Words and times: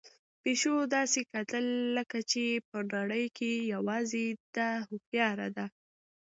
پيشو 0.41 0.75
داسې 0.95 1.19
کتل 1.33 1.65
لکه 1.97 2.17
چې 2.31 2.43
په 2.69 2.77
نړۍ 2.93 3.25
کې 3.37 3.51
یوازې 3.73 4.25
ده 4.55 4.67
هوښیار 4.87 5.37
ده. 5.57 5.65